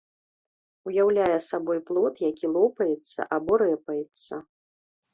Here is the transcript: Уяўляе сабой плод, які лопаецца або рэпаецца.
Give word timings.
Уяўляе 0.89 1.35
сабой 1.49 1.79
плод, 1.91 2.15
які 2.31 2.45
лопаецца 2.57 3.31
або 3.41 3.53
рэпаецца. 3.67 4.45